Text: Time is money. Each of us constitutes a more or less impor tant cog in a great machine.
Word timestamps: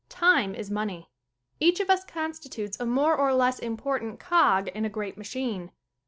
Time 0.09 0.55
is 0.55 0.71
money. 0.71 1.11
Each 1.59 1.79
of 1.79 1.87
us 1.91 2.03
constitutes 2.03 2.79
a 2.79 2.87
more 2.87 3.15
or 3.15 3.35
less 3.35 3.59
impor 3.59 3.99
tant 3.99 4.19
cog 4.19 4.67
in 4.69 4.83
a 4.83 4.89
great 4.89 5.15
machine. 5.15 5.69